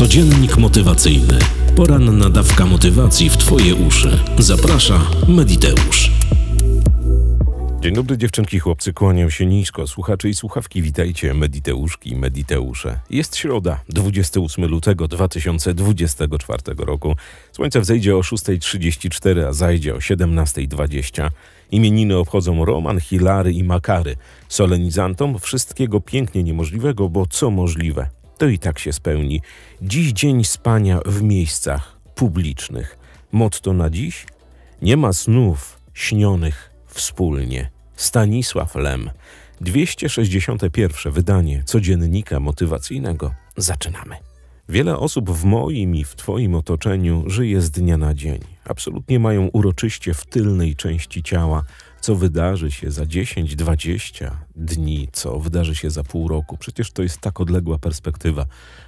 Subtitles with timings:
[0.00, 1.38] Codziennik motywacyjny.
[1.76, 4.18] Poranna dawka motywacji w Twoje uszy.
[4.38, 6.10] Zaprasza Mediteusz.
[7.80, 9.86] Dzień dobry dziewczynki, chłopcy, kłaniam się nisko.
[9.86, 13.00] Słuchacze i słuchawki, witajcie, Mediteuszki i Mediteusze.
[13.10, 17.16] Jest środa, 28 lutego 2024 roku.
[17.52, 21.30] Słońce wzejdzie o 6.34, a zajdzie o 17.20.
[21.70, 24.16] Imieniny obchodzą Roman, Hilary i Makary.
[24.48, 29.40] Solenizantom wszystkiego pięknie niemożliwego, bo co możliwe, to i tak się spełni.
[29.82, 32.98] Dziś dzień spania w miejscach publicznych.
[33.32, 34.26] Motto na dziś?
[34.82, 37.70] Nie ma snów śnionych wspólnie.
[37.96, 39.10] Stanisław Lem.
[39.60, 43.34] 261 wydanie codziennika motywacyjnego.
[43.56, 44.16] Zaczynamy.
[44.68, 48.38] Wiele osób w moim i w Twoim otoczeniu żyje z dnia na dzień.
[48.64, 51.62] Absolutnie mają uroczyście w tylnej części ciała,
[52.00, 56.56] co wydarzy się za 10, 20 dni, co wydarzy się za pół roku.
[56.56, 58.46] Przecież to jest tak odległa perspektywa,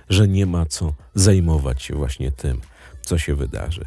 [0.09, 2.61] że nie ma co zajmować się właśnie tym,
[3.03, 3.85] co się wydarzy.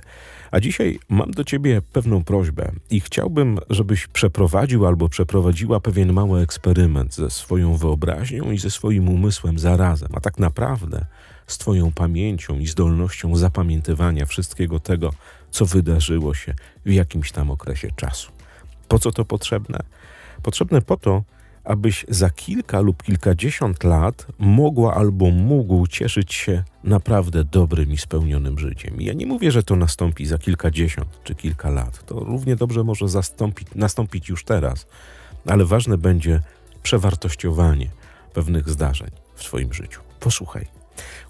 [0.52, 6.42] A dzisiaj mam do Ciebie pewną prośbę i chciałbym, żebyś przeprowadził albo przeprowadziła pewien mały
[6.42, 11.06] eksperyment ze swoją wyobraźnią i ze swoim umysłem zarazem, a tak naprawdę
[11.48, 15.14] z Twoją pamięcią i zdolnością zapamiętywania wszystkiego tego,
[15.52, 16.54] co wydarzyło się
[16.86, 18.35] w jakimś tam okresie czasu.
[18.88, 19.80] Po co to potrzebne?
[20.44, 21.24] Potrzebne po to,
[21.64, 28.60] abyś za kilka lub kilkadziesiąt lat mogła albo mógł cieszyć się naprawdę dobrym i spełnionym
[28.60, 29.02] życiem.
[29.02, 32.06] I ja nie mówię, że to nastąpi za kilkadziesiąt czy kilka lat.
[32.06, 34.88] To równie dobrze może zastąpić, nastąpić już teraz,
[35.46, 36.40] ale ważne będzie
[36.84, 37.90] przewartościowanie
[38.34, 40.02] pewnych zdarzeń w Twoim życiu.
[40.20, 40.68] Posłuchaj.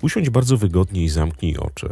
[0.02, 1.90] Usiądź bardzo wygodnie i zamknij oczy.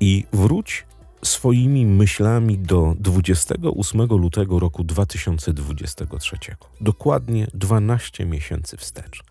[0.00, 0.84] I wróć
[1.24, 6.36] swoimi myślami do 28 lutego roku 2023.
[6.80, 9.22] Dokładnie 12 miesięcy wstecz.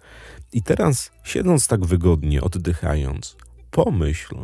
[0.54, 3.36] I teraz, siedząc tak wygodnie, oddychając,
[3.72, 4.36] pomyśl,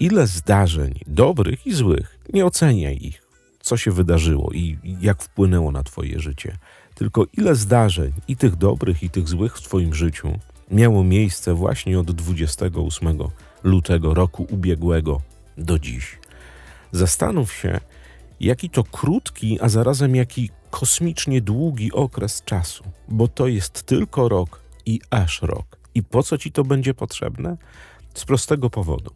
[0.00, 3.22] ile zdarzeń, dobrych i złych, nie oceniaj ich,
[3.60, 6.58] co się wydarzyło i jak wpłynęło na Twoje życie,
[6.94, 10.38] tylko ile zdarzeń, i tych dobrych, i tych złych w Twoim życiu,
[10.70, 13.18] miało miejsce właśnie od 28
[13.62, 15.20] lutego roku ubiegłego
[15.58, 16.19] do dziś.
[16.92, 17.80] Zastanów się,
[18.40, 24.60] jaki to krótki, a zarazem jaki kosmicznie długi okres czasu, bo to jest tylko rok
[24.86, 25.78] i aż rok.
[25.94, 27.56] I po co ci to będzie potrzebne?
[28.14, 29.10] Z prostego powodu.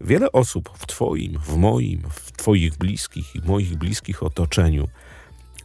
[0.00, 4.88] Wiele osób w Twoim, w moim, w Twoich bliskich i moich bliskich otoczeniu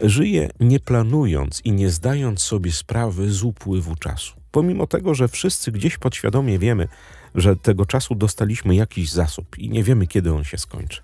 [0.01, 4.33] żyje nie planując i nie zdając sobie sprawy z upływu czasu.
[4.51, 6.87] Pomimo tego, że wszyscy gdzieś podświadomie wiemy,
[7.35, 11.01] że tego czasu dostaliśmy jakiś zasób i nie wiemy, kiedy on się skończy.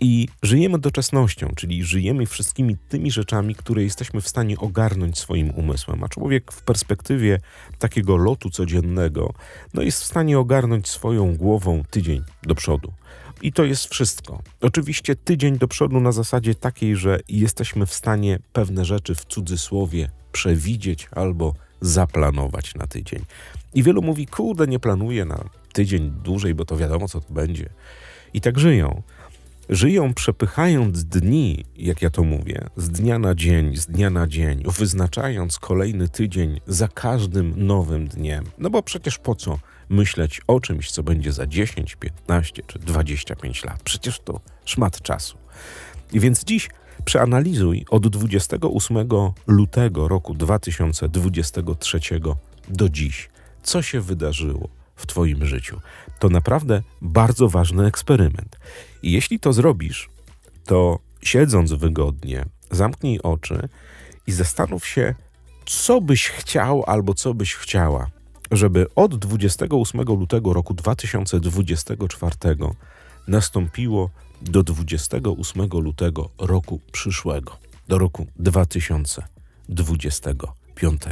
[0.00, 6.04] I żyjemy doczesnością, czyli żyjemy wszystkimi tymi rzeczami, które jesteśmy w stanie ogarnąć swoim umysłem.
[6.04, 7.40] A człowiek w perspektywie
[7.78, 9.34] takiego lotu codziennego,
[9.74, 12.92] no jest w stanie ogarnąć swoją głową tydzień do przodu.
[13.42, 14.42] I to jest wszystko.
[14.60, 20.10] Oczywiście tydzień do przodu na zasadzie takiej, że jesteśmy w stanie pewne rzeczy w cudzysłowie
[20.32, 23.24] przewidzieć albo zaplanować na tydzień.
[23.74, 27.68] I wielu mówi, kurde, nie planuję na tydzień dłużej, bo to wiadomo, co to będzie.
[28.34, 29.02] I tak żyją.
[29.70, 34.62] Żyją przepychając dni, jak ja to mówię, z dnia na dzień, z dnia na dzień,
[34.78, 38.44] wyznaczając kolejny tydzień za każdym nowym dniem.
[38.58, 39.58] No bo przecież po co
[39.88, 43.82] myśleć o czymś, co będzie za 10, 15 czy 25 lat?
[43.82, 45.38] Przecież to szmat czasu.
[46.12, 46.68] I więc dziś
[47.04, 48.96] przeanalizuj od 28
[49.46, 52.00] lutego roku 2023
[52.68, 53.30] do dziś,
[53.62, 55.80] co się wydarzyło w Twoim życiu.
[56.18, 58.58] To naprawdę bardzo ważny eksperyment.
[59.02, 60.08] I jeśli to zrobisz,
[60.64, 63.68] to siedząc wygodnie, zamknij oczy
[64.26, 65.14] i zastanów się,
[65.66, 68.06] co byś chciał albo co byś chciała,
[68.50, 72.36] żeby od 28 lutego roku 2024
[73.28, 74.10] nastąpiło
[74.42, 77.56] do 28 lutego roku przyszłego,
[77.88, 81.02] do roku 2025.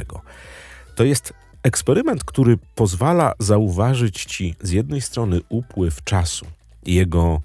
[0.95, 1.33] To jest
[1.63, 6.45] Eksperyment, który pozwala zauważyć ci z jednej strony upływ czasu,
[6.85, 7.41] jego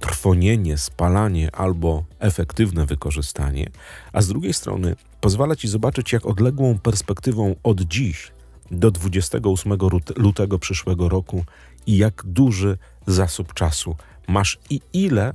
[0.00, 3.70] trwonienie, spalanie albo efektywne wykorzystanie,
[4.12, 8.32] a z drugiej strony pozwala ci zobaczyć, jak odległą perspektywą od dziś
[8.70, 9.78] do 28
[10.16, 11.44] lutego przyszłego roku
[11.86, 13.96] i jak duży zasób czasu
[14.28, 15.34] masz i ile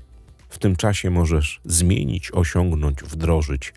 [0.50, 3.74] w tym czasie możesz zmienić, osiągnąć, wdrożyć,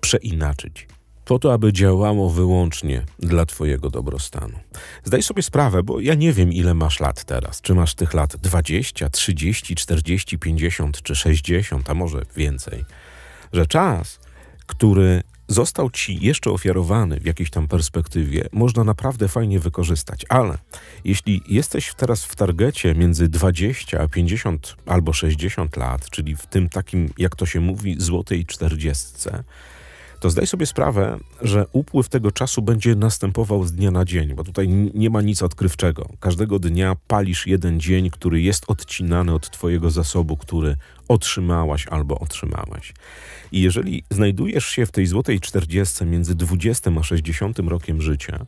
[0.00, 0.86] przeinaczyć
[1.30, 4.58] po to, aby działało wyłącznie dla Twojego dobrostanu.
[5.04, 7.60] Zdaj sobie sprawę, bo ja nie wiem, ile masz lat teraz.
[7.60, 12.84] Czy masz tych lat 20, 30, 40, 50 czy 60, a może więcej.
[13.52, 14.20] Że czas,
[14.66, 20.26] który został ci jeszcze ofiarowany w jakiejś tam perspektywie, można naprawdę fajnie wykorzystać.
[20.28, 20.58] Ale
[21.04, 26.68] jeśli jesteś teraz w targecie między 20 a 50 albo 60 lat, czyli w tym
[26.68, 29.06] takim, jak to się mówi, złotej 40,
[30.20, 34.44] to zdaj sobie sprawę, że upływ tego czasu będzie następował z dnia na dzień, bo
[34.44, 36.08] tutaj nie ma nic odkrywczego.
[36.20, 40.76] Każdego dnia palisz jeden dzień, który jest odcinany od Twojego zasobu, który
[41.08, 42.92] otrzymałaś albo otrzymałeś.
[43.52, 48.46] I jeżeli znajdujesz się w tej złotej 40 między 20 a 60 rokiem życia,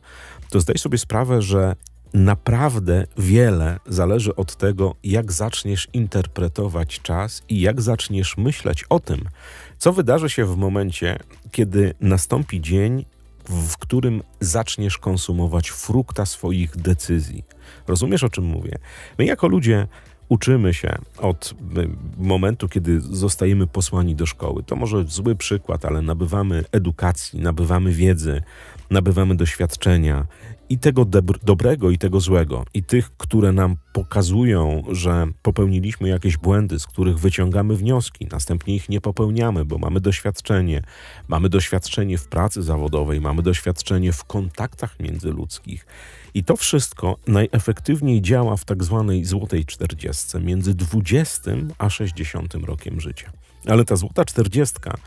[0.49, 1.75] to zdaj sobie sprawę, że
[2.13, 9.29] naprawdę wiele zależy od tego, jak zaczniesz interpretować czas i jak zaczniesz myśleć o tym,
[9.77, 11.19] co wydarzy się w momencie,
[11.51, 13.05] kiedy nastąpi dzień,
[13.45, 17.43] w którym zaczniesz konsumować frukta swoich decyzji.
[17.87, 18.77] Rozumiesz, o czym mówię?
[19.17, 19.87] My jako ludzie
[20.29, 24.63] uczymy się od y, momentu, kiedy zostajemy posłani do szkoły.
[24.63, 28.43] To może zły przykład, ale nabywamy edukacji, nabywamy wiedzy,
[28.89, 30.25] nabywamy doświadczenia
[30.69, 31.05] i tego
[31.43, 37.19] dobrego, i tego złego, i tych, które nam pokazują, że popełniliśmy jakieś błędy, z których
[37.19, 40.81] wyciągamy wnioski, następnie ich nie popełniamy, bo mamy doświadczenie.
[41.27, 45.85] Mamy doświadczenie w pracy zawodowej, mamy doświadczenie w kontaktach międzyludzkich.
[46.33, 53.01] I to wszystko najefektywniej działa w tak zwanej złotej czterdziestce, między 20 a 60 rokiem
[53.01, 53.31] życia.
[53.65, 54.97] Ale ta złota czterdziestka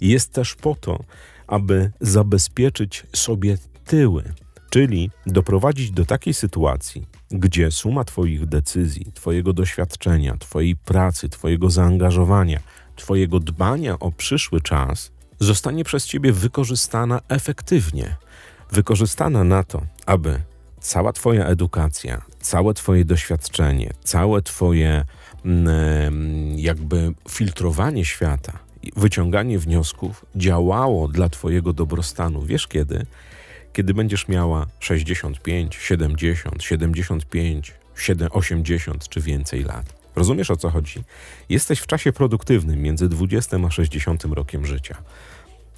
[0.00, 1.04] jest też po to,
[1.46, 4.32] aby zabezpieczyć sobie tyły,
[4.70, 12.60] czyli doprowadzić do takiej sytuacji, gdzie suma Twoich decyzji, Twojego doświadczenia, Twojej pracy, Twojego zaangażowania,
[12.96, 18.16] Twojego dbania o przyszły czas zostanie przez Ciebie wykorzystana efektywnie.
[18.72, 20.42] Wykorzystana na to, aby
[20.80, 25.04] cała Twoja edukacja, całe Twoje doświadczenie, całe Twoje
[25.44, 28.58] mm, jakby filtrowanie świata,
[28.96, 32.42] wyciąganie wniosków działało dla Twojego dobrostanu.
[32.42, 33.06] Wiesz kiedy?
[33.76, 37.74] Kiedy będziesz miała 65, 70, 75,
[38.30, 39.96] 80 czy więcej lat.
[40.14, 41.04] Rozumiesz o co chodzi?
[41.48, 44.96] Jesteś w czasie produktywnym między 20 a 60 rokiem życia.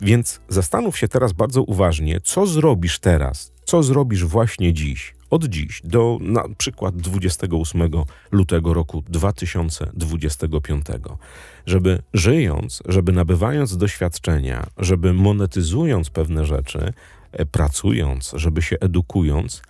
[0.01, 5.81] Więc zastanów się teraz bardzo uważnie, co zrobisz teraz, co zrobisz właśnie dziś, od dziś
[5.85, 7.83] do na przykład 28
[8.31, 10.87] lutego roku 2025,
[11.67, 16.93] żeby żyjąc, żeby nabywając doświadczenia, żeby monetyzując pewne rzeczy,
[17.53, 19.63] pracując, żeby się edukując,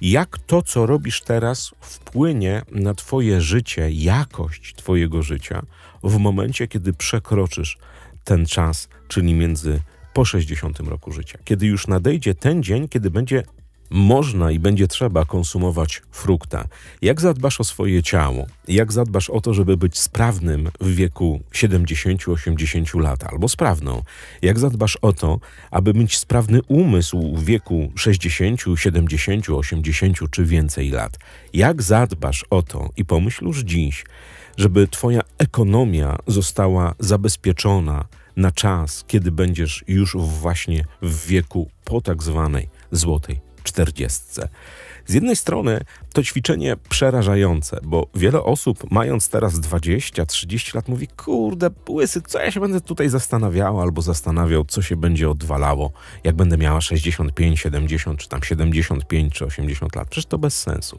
[0.00, 5.62] jak to, co robisz teraz, wpłynie na Twoje życie, jakość Twojego życia
[6.02, 7.78] w momencie, kiedy przekroczysz
[8.24, 9.80] ten czas, czyli między
[10.12, 13.42] po 60 roku życia, kiedy już nadejdzie ten dzień, kiedy będzie
[13.90, 16.64] można i będzie trzeba konsumować frukta.
[17.02, 18.46] Jak zadbasz o swoje ciało?
[18.68, 24.02] Jak zadbasz o to, żeby być sprawnym w wieku 70-80 lat albo sprawną?
[24.42, 25.40] Jak zadbasz o to,
[25.70, 31.18] aby mieć sprawny umysł w wieku 60, 70, 80 czy więcej lat?
[31.52, 34.04] Jak zadbasz o to i pomyśl już dziś,
[34.56, 38.04] żeby Twoja ekonomia została zabezpieczona
[38.36, 44.48] na czas, kiedy będziesz już właśnie w wieku po tak zwanej złotej czterdziestce.
[45.06, 45.80] Z jednej strony
[46.12, 52.50] to ćwiczenie przerażające, bo wiele osób, mając teraz 20-30 lat, mówi: Kurde, łysy, co ja
[52.50, 55.92] się będę tutaj zastanawiał albo zastanawiał, co się będzie odwalało,
[56.24, 60.08] jak będę miała 65, 70, czy tam 75 czy 80 lat.
[60.08, 60.98] Przecież to bez sensu.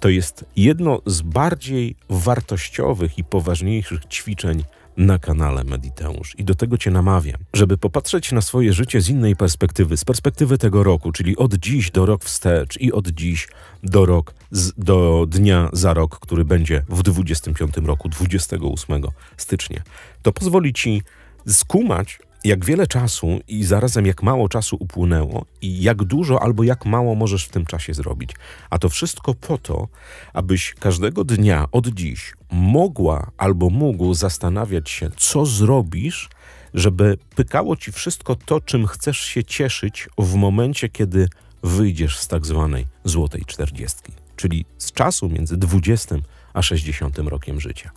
[0.00, 4.64] To jest jedno z bardziej wartościowych i poważniejszych ćwiczeń
[4.96, 6.38] na kanale Mediteusz.
[6.38, 10.58] I do tego Cię namawiam, żeby popatrzeć na swoje życie z innej perspektywy, z perspektywy
[10.58, 13.48] tego roku, czyli od dziś do rok wstecz i od dziś
[13.82, 19.02] do rok, z, do dnia za rok, który będzie w 25 roku, 28
[19.36, 19.82] stycznia.
[20.22, 21.02] To pozwoli Ci
[21.46, 26.86] skumać jak wiele czasu i zarazem jak mało czasu upłynęło i jak dużo albo jak
[26.86, 28.30] mało możesz w tym czasie zrobić.
[28.70, 29.88] A to wszystko po to,
[30.32, 36.28] abyś każdego dnia od dziś mogła albo mógł zastanawiać się, co zrobisz,
[36.74, 41.28] żeby pykało ci wszystko to, czym chcesz się cieszyć w momencie, kiedy
[41.62, 46.16] wyjdziesz z tak zwanej złotej czterdziestki, czyli z czasu między 20
[46.54, 47.90] a 60 rokiem życia.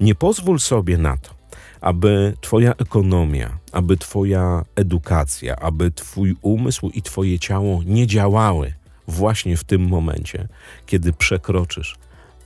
[0.00, 1.39] Nie pozwól sobie na to,
[1.80, 8.74] aby Twoja ekonomia, aby Twoja edukacja, aby Twój umysł i Twoje ciało nie działały
[9.08, 10.48] właśnie w tym momencie,
[10.86, 11.96] kiedy przekroczysz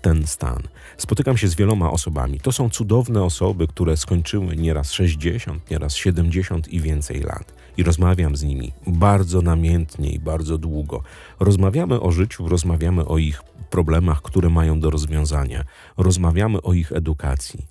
[0.05, 0.63] ten stan.
[0.97, 2.41] Spotykam się z wieloma osobami.
[2.41, 7.55] To są cudowne osoby, które skończyły nieraz 60, nieraz 70 i więcej lat.
[7.77, 11.03] I rozmawiam z nimi bardzo namiętnie i bardzo długo.
[11.41, 15.65] Rozmawiamy o życiu, rozmawiamy o ich problemach, które mają do rozwiązania,
[15.97, 17.67] rozmawiamy o ich edukacji.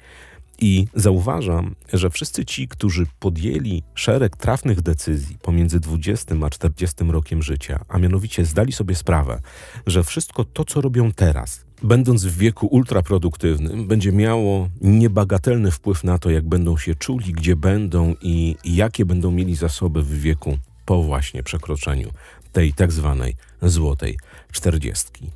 [0.60, 7.44] I zauważam, że wszyscy ci, którzy podjęli szereg trafnych decyzji pomiędzy 20 a 40 rokiem
[7.44, 9.42] życia, a mianowicie zdali sobie sprawę,
[9.88, 16.18] że wszystko to, co robią teraz, będąc w wieku ultraproduktywnym, będzie miało niebagatelny wpływ na
[16.18, 21.04] to, jak będą się czuli, gdzie będą i jakie będą mieli zasoby w wieku po
[21.04, 22.10] właśnie przekroczeniu
[22.52, 24.18] tej tak zwanej złotej
[24.52, 25.32] czterdziestki.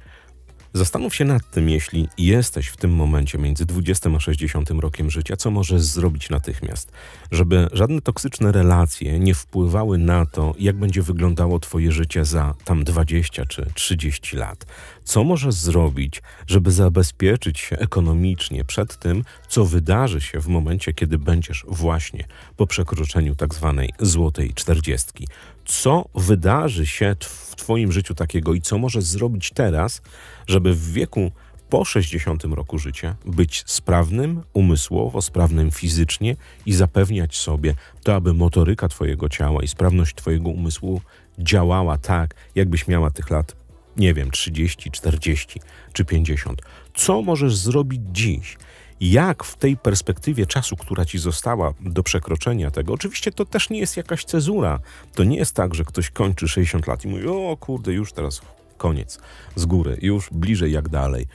[0.74, 5.38] Zastanów się nad tym, jeśli jesteś w tym momencie między 20 a 60 rokiem życia,
[5.38, 6.92] co możesz zrobić natychmiast,
[7.32, 12.84] żeby żadne toksyczne relacje nie wpływały na to, jak będzie wyglądało Twoje życie za tam
[12.84, 14.66] 20 czy 30 lat.
[15.04, 21.18] Co możesz zrobić, żeby zabezpieczyć się ekonomicznie przed tym, co wydarzy się w momencie, kiedy
[21.18, 25.28] będziesz właśnie po przekroczeniu tak zwanej złotej czterdziestki?
[25.68, 30.02] Co wydarzy się w Twoim życiu takiego i co możesz zrobić teraz,
[30.48, 31.32] żeby w wieku
[31.70, 38.88] po 60 roku życia być sprawnym umysłowo, sprawnym fizycznie i zapewniać sobie to, aby motoryka
[38.88, 41.02] Twojego ciała i sprawność Twojego umysłu
[41.40, 43.56] działała tak, jakbyś miała tych lat
[43.98, 45.60] nie wiem, 30, 40
[45.94, 46.62] czy 50.
[46.94, 48.58] Co możesz zrobić dziś?
[49.02, 53.80] Jak w tej perspektywie czasu, która ci została do przekroczenia tego, oczywiście to też nie
[53.80, 54.80] jest jakaś cezura.
[55.16, 58.42] To nie jest tak, że ktoś kończy 60 lat i mówi: O kurde, już teraz
[58.78, 59.20] koniec
[59.56, 61.28] z góry, już bliżej jak dalej.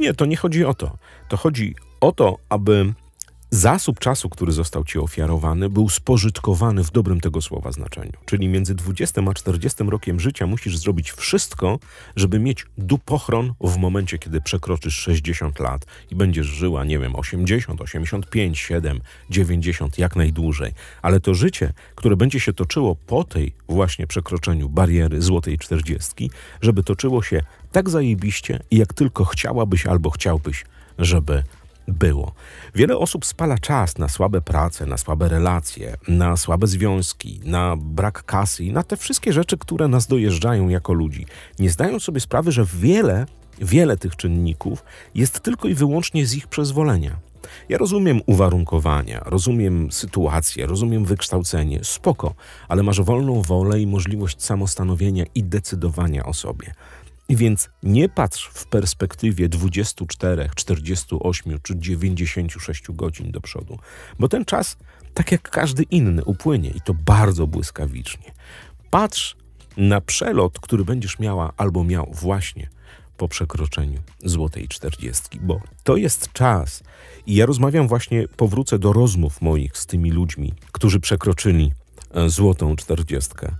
[0.00, 0.96] Nie, to nie chodzi o to.
[1.28, 2.94] To chodzi o to, aby
[3.50, 8.12] zasób czasu, który został ci ofiarowany, był spożytkowany w dobrym tego słowa znaczeniu.
[8.24, 11.78] Czyli między 20 a 40 rokiem życia musisz zrobić wszystko,
[12.16, 17.80] żeby mieć dupochron w momencie, kiedy przekroczysz 60 lat i będziesz żyła, nie wiem, 80,
[17.80, 20.72] 85, 7, 90, jak najdłużej.
[21.02, 26.30] Ale to życie, które będzie się toczyło po tej właśnie przekroczeniu bariery złotej 40,
[26.60, 27.42] żeby toczyło się
[27.72, 30.64] tak zajebiście, jak tylko chciałabyś albo chciałbyś,
[30.98, 31.42] żeby
[31.90, 32.32] było.
[32.74, 38.24] Wiele osób spala czas na słabe prace, na słabe relacje, na słabe związki, na brak
[38.24, 41.26] kasy i na te wszystkie rzeczy, które nas dojeżdżają jako ludzi.
[41.58, 43.26] Nie zdają sobie sprawy, że wiele,
[43.60, 47.16] wiele tych czynników jest tylko i wyłącznie z ich przyzwolenia.
[47.68, 52.34] Ja rozumiem uwarunkowania, rozumiem sytuację, rozumiem wykształcenie, spoko,
[52.68, 56.74] ale masz wolną wolę i możliwość samostanowienia i decydowania o sobie.
[57.36, 63.78] Więc nie patrz w perspektywie 24, 48 czy 96 godzin do przodu,
[64.18, 64.76] bo ten czas,
[65.14, 68.32] tak jak każdy inny, upłynie i to bardzo błyskawicznie.
[68.90, 69.36] Patrz
[69.76, 72.70] na przelot, który będziesz miała albo miał właśnie
[73.16, 76.82] po przekroczeniu złotej czterdziestki, bo to jest czas.
[77.26, 81.72] I ja rozmawiam właśnie, powrócę do rozmów moich z tymi ludźmi, którzy przekroczyli
[82.14, 83.56] e, złotą czterdziestkę.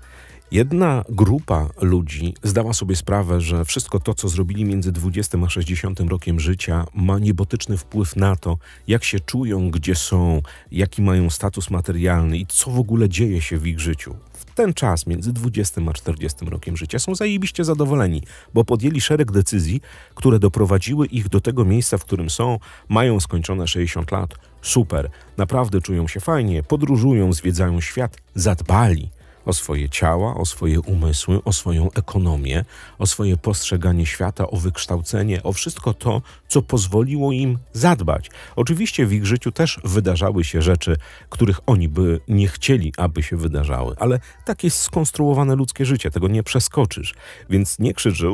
[0.53, 6.01] Jedna grupa ludzi zdała sobie sprawę, że wszystko to, co zrobili między 20 a 60
[6.01, 10.43] rokiem życia, ma niebotyczny wpływ na to, jak się czują, gdzie są,
[10.73, 14.17] jaki mają status materialny i co w ogóle dzieje się w ich życiu.
[14.33, 18.23] W ten czas, między 20 a 40 rokiem życia, są zajebiście zadowoleni,
[18.55, 19.81] bo podjęli szereg decyzji,
[20.15, 24.35] które doprowadziły ich do tego miejsca, w którym są, mają skończone 60 lat.
[24.63, 29.11] Super, naprawdę czują się fajnie, podróżują, zwiedzają świat, zadbali
[29.51, 32.65] o swoje ciała, o swoje umysły, o swoją ekonomię,
[32.99, 38.31] o swoje postrzeganie świata, o wykształcenie, o wszystko to, co pozwoliło im zadbać.
[38.57, 40.97] Oczywiście w ich życiu też wydarzały się rzeczy,
[41.31, 46.29] których oni by nie chcieli, aby się wydarzały, ale tak jest skonstruowane ludzkie życie, tego
[46.29, 47.15] nie przeskoczysz.
[47.51, 48.29] Więc nie krzycz, że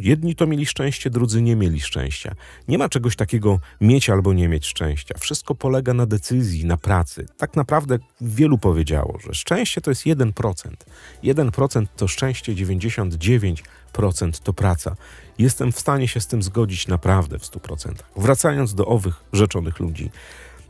[0.00, 2.34] jedni to mieli szczęście, drudzy nie mieli szczęścia.
[2.68, 5.14] Nie ma czegoś takiego mieć albo nie mieć szczęścia.
[5.18, 7.26] Wszystko polega na decyzji, na pracy.
[7.36, 10.51] Tak naprawdę wielu powiedziało, że szczęście to jest 1%.
[11.24, 14.96] 1% to szczęście, 99% to praca.
[15.38, 17.94] Jestem w stanie się z tym zgodzić naprawdę w 100%.
[18.16, 20.10] Wracając do owych rzeczonych ludzi.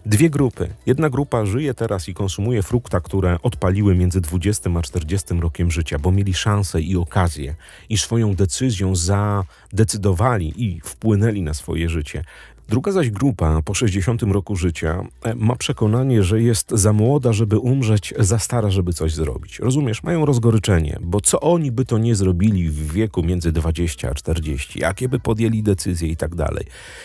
[0.06, 0.74] Dwie grupy.
[0.86, 5.98] Jedna grupa żyje teraz i konsumuje frukta, które odpaliły między 20 a 40 rokiem życia,
[5.98, 7.54] bo mieli szansę i okazję
[7.88, 12.24] i swoją decyzją zadecydowali i wpłynęli na swoje życie.
[12.72, 17.58] Druga zaś grupa po 60 roku życia e, ma przekonanie, że jest za młoda, żeby
[17.58, 19.58] umrzeć, za stara, żeby coś zrobić.
[19.58, 24.14] Rozumiesz, mają rozgoryczenie, bo co oni by to nie zrobili w wieku między 20 a
[24.14, 26.64] 40, jakie by podjęli decyzje i tak dalej.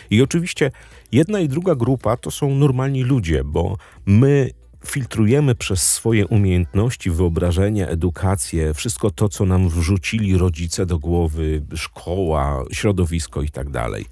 [0.10, 0.72] I oczywiście
[1.12, 4.50] jedna i druga grupa to są normalni ludzie, bo my
[4.88, 12.64] filtrujemy przez swoje umiejętności, wyobrażenie, edukację, wszystko to, co nam wrzucili rodzice do głowy, szkoła,
[12.72, 14.06] środowisko i tak dalej.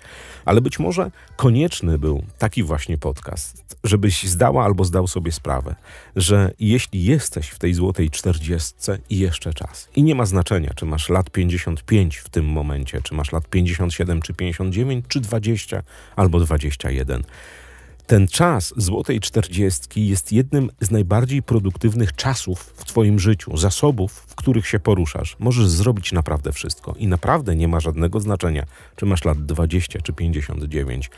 [0.45, 5.75] Ale być może konieczny był taki właśnie podcast, żebyś zdała albo zdał sobie sprawę,
[6.15, 10.85] że jeśli jesteś w tej złotej czterdziestce i jeszcze czas, i nie ma znaczenia, czy
[10.85, 15.83] masz lat 55 w tym momencie, czy masz lat 57, czy 59, czy 20,
[16.15, 17.23] albo 21,
[18.07, 24.35] Ten czas złotej czterdziestki jest jednym z najbardziej produktywnych czasów w Twoim życiu, zasobów, w
[24.35, 25.35] których się poruszasz.
[25.39, 30.13] Możesz zrobić naprawdę wszystko i naprawdę nie ma żadnego znaczenia, czy masz lat 20 czy
[30.13, 31.09] 59,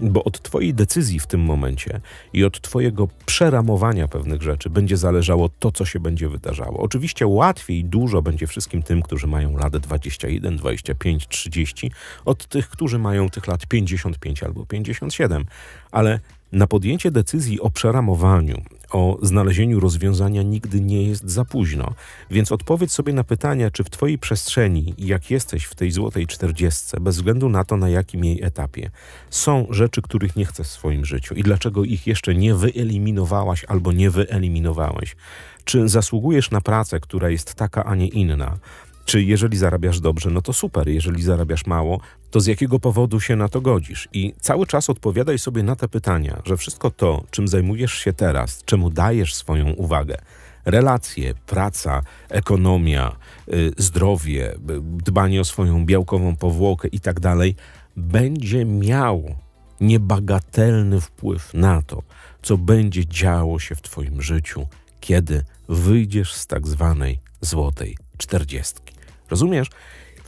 [0.00, 2.00] bo od Twojej decyzji w tym momencie
[2.32, 6.80] i od Twojego przeramowania pewnych rzeczy będzie zależało to, co się będzie wydarzało.
[6.80, 11.90] Oczywiście łatwiej dużo będzie wszystkim tym, którzy mają lat 21, 25, 30,
[12.24, 15.44] od tych, którzy mają tych lat 55 albo 57,
[15.90, 16.20] ale
[16.52, 18.62] na podjęcie decyzji o przeramowaniu,
[18.92, 21.94] o znalezieniu rozwiązania nigdy nie jest za późno.
[22.30, 27.00] Więc odpowiedz sobie na pytania, czy w Twojej przestrzeni, jak jesteś w tej złotej czterdziestce,
[27.00, 28.90] bez względu na to, na jakim jej etapie,
[29.30, 33.92] są rzeczy, których nie chcesz w swoim życiu i dlaczego ich jeszcze nie wyeliminowałaś albo
[33.92, 35.16] nie wyeliminowałeś.
[35.64, 38.58] Czy zasługujesz na pracę, która jest taka, a nie inna?
[39.06, 43.36] Czy jeżeli zarabiasz dobrze, no to super, jeżeli zarabiasz mało, to z jakiego powodu się
[43.36, 44.08] na to godzisz?
[44.12, 48.62] I cały czas odpowiadaj sobie na te pytania, że wszystko to, czym zajmujesz się teraz,
[48.64, 50.16] czemu dajesz swoją uwagę,
[50.64, 53.16] relacje, praca, ekonomia,
[53.52, 57.56] y, zdrowie, y, dbanie o swoją białkową powłokę i tak dalej,
[57.96, 59.36] będzie miało
[59.80, 62.02] niebagatelny wpływ na to,
[62.42, 64.66] co będzie działo się w Twoim życiu,
[65.00, 68.85] kiedy wyjdziesz z tak zwanej złotej czterdziestki.
[69.30, 69.68] Rozumiesz?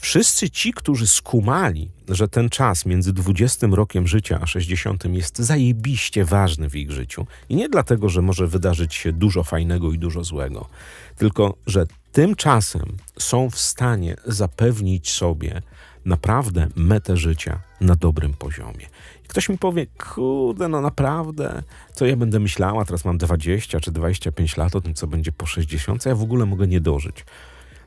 [0.01, 6.25] Wszyscy ci, którzy skumali, że ten czas między 20 rokiem życia a 60 jest zajebiście
[6.25, 10.25] ważny w ich życiu, i nie dlatego, że może wydarzyć się dużo fajnego i dużo
[10.25, 10.69] złego,
[11.17, 15.63] tylko że tym czasem są w stanie zapewnić sobie
[16.05, 18.87] naprawdę metę życia na dobrym poziomie.
[19.29, 21.63] Ktoś mi powie, kurde, no naprawdę,
[21.95, 25.47] co ja będę myślała, teraz mam 20 czy 25 lat o tym, co będzie po
[25.47, 27.25] 60, ja w ogóle mogę nie dożyć.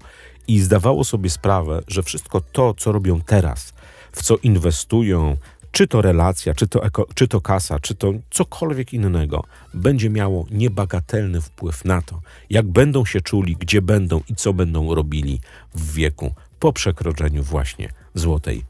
[0.48, 3.72] i zdawało sobie sprawę, że wszystko to, co robią teraz,
[4.12, 5.36] w co inwestują,
[5.72, 10.46] czy to relacja, czy to, eko, czy to kasa, czy to cokolwiek innego, będzie miało
[10.50, 12.20] niebagatelny wpływ na to,
[12.50, 15.40] jak będą się czuli, gdzie będą i co będą robili
[15.74, 18.64] w wieku po przekroczeniu właśnie złotej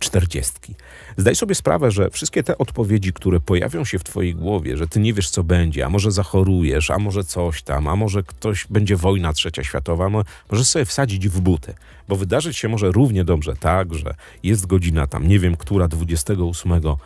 [0.00, 0.74] czterdziestki.
[1.16, 5.00] Zdaj sobie sprawę, że wszystkie te odpowiedzi, które pojawią się w twojej głowie, że ty
[5.00, 8.96] nie wiesz, co będzie, a może zachorujesz, a może coś tam, a może ktoś będzie
[8.96, 10.08] wojna trzecia światowa,
[10.50, 11.74] możesz sobie wsadzić w buty,
[12.08, 16.72] bo wydarzyć się może równie dobrze tak, że jest godzina tam, nie wiem, która 28
[16.72, 16.96] mm,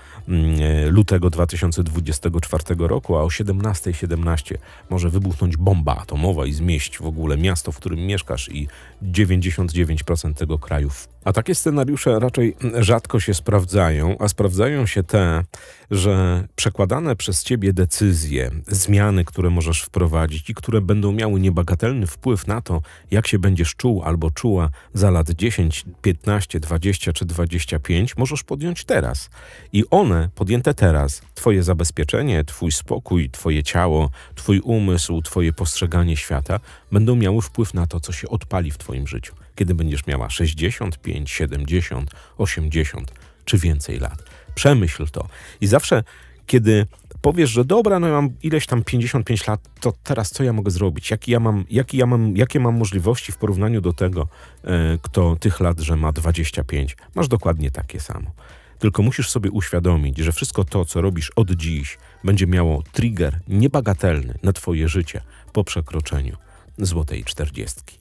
[0.61, 4.59] e, lutego 2024 roku, a o 17.17 17
[4.91, 8.69] może wybuchnąć bomba atomowa i zmieść w ogóle miasto, w którym mieszkasz i
[9.03, 10.91] 99% tego kraju
[11.25, 15.45] a takie scenariusze raczej rzadko się sprawdzają, a sprawdzają się te,
[15.91, 22.47] że przekładane przez ciebie decyzje, zmiany, które możesz wprowadzić i które będą miały niebagatelny wpływ
[22.47, 28.17] na to, jak się będziesz czuł albo czuła za lat 10, 15, 20 czy 25,
[28.17, 29.31] możesz podjąć teraz.
[29.73, 36.61] I one, podjęte teraz, twoje zabezpieczenie, twój spokój, twoje ciało, twój umysł, twoje postrzeganie świata,
[36.93, 41.31] będą miały wpływ na to, co się odpali w twoim życiu kiedy będziesz miała 65,
[41.31, 43.13] 70, 80
[43.45, 44.23] czy więcej lat.
[44.55, 45.29] Przemyśl to.
[45.61, 46.05] I zawsze,
[46.47, 46.87] kiedy
[47.23, 50.71] powiesz, że dobra, no ja mam ileś tam 55 lat, to teraz co ja mogę
[50.71, 51.11] zrobić?
[51.11, 54.29] Jaki ja mam, jaki ja mam, jakie mam możliwości w porównaniu do tego,
[54.65, 56.97] e, kto tych lat, że ma 25?
[57.15, 58.31] Masz dokładnie takie samo.
[58.79, 64.39] Tylko musisz sobie uświadomić, że wszystko to, co robisz od dziś, będzie miało trigger niebagatelny
[64.43, 65.21] na Twoje życie
[65.53, 66.37] po przekroczeniu
[66.79, 67.99] złotej czterdziestki.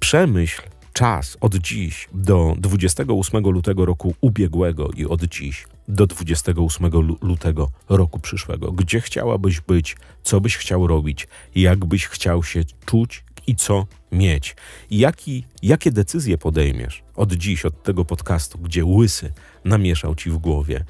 [0.00, 0.62] Przemyśl
[0.96, 6.90] czas od dziś do 28 lutego roku ubiegłego i od dziś do 28
[7.22, 8.72] lutego roku przyszłego.
[8.72, 14.56] Gdzie chciałabyś być, co byś chciał robić, jak byś chciał się czuć i co mieć.
[14.90, 19.32] Jaki, jakie decyzje podejmiesz od dziś, od tego podcastu, gdzie łysy
[19.64, 20.84] namieszał ci w głowie,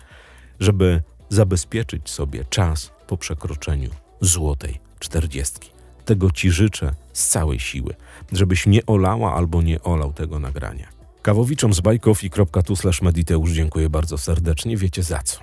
[0.61, 3.91] żeby zabezpieczyć sobie czas po przekroczeniu
[4.21, 5.71] złotej czterdziestki.
[6.05, 7.95] Tego ci życzę z całej siły,
[8.33, 10.89] żebyś nie olała albo nie olał tego nagrania.
[11.23, 14.77] Kawowiczom z bajkofi.tu slash mediteusz dziękuję bardzo serdecznie.
[14.77, 15.41] Wiecie za co.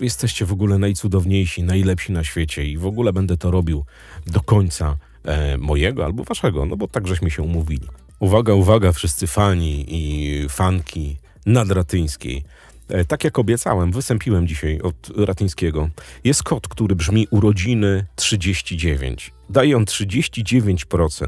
[0.00, 3.84] Jesteście w ogóle najcudowniejsi, najlepsi na świecie i w ogóle będę to robił
[4.26, 7.88] do końca e, mojego albo waszego, no bo tak żeśmy się umówili.
[8.18, 12.44] Uwaga, uwaga, wszyscy fani i fanki nadratyńskiej.
[12.88, 15.88] E, tak jak obiecałem, wysępiłem dzisiaj od Ratyńskiego.
[16.24, 19.32] Jest kod, który brzmi urodziny 39.
[19.50, 21.26] Daje on 39%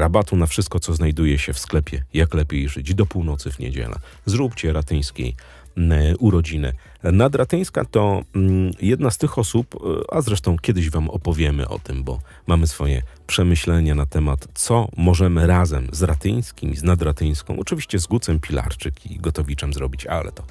[0.00, 3.98] rabatu na wszystko, co znajduje się w sklepie Jak lepiej żyć do północy w niedzielę.
[4.26, 5.36] Zróbcie Ratyńskiej
[5.76, 6.72] mm, urodziny.
[7.02, 12.04] Nadratyńska to mm, jedna z tych osób, e, a zresztą kiedyś wam opowiemy o tym,
[12.04, 18.06] bo mamy swoje przemyślenia na temat, co możemy razem z Ratyńskim, z Nadratyńską, oczywiście z
[18.06, 20.44] Gucem Pilarczyk i Gotowiczem zrobić, ale to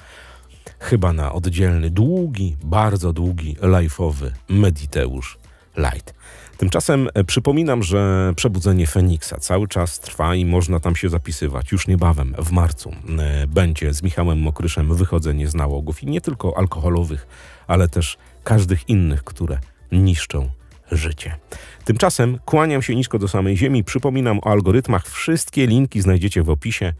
[0.78, 5.38] chyba na oddzielny, długi, bardzo długi, live'owy Mediteusz
[5.76, 6.14] Light.
[6.58, 11.72] Tymczasem e, przypominam, że przebudzenie Feniksa cały czas trwa i można tam się zapisywać.
[11.72, 16.58] Już niebawem, w marcu, e, będzie z Michałem Mokryszem wychodzenie z nałogów i nie tylko
[16.58, 17.26] alkoholowych,
[17.66, 19.58] ale też każdych innych, które
[19.92, 20.50] niszczą
[20.92, 21.36] życie.
[21.84, 23.84] Tymczasem kłaniam się nisko do samej ziemi.
[23.84, 25.06] Przypominam o algorytmach.
[25.06, 26.92] Wszystkie linki znajdziecie w opisie.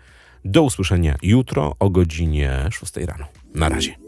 [0.44, 3.24] Do usłyszenia jutro o godzinie 6 rano.
[3.54, 4.07] Na razie.